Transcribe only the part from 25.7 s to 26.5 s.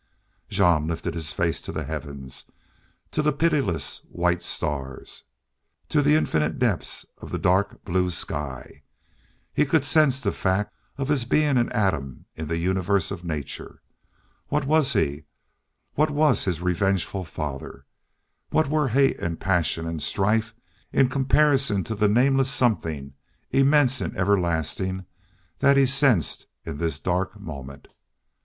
he sensed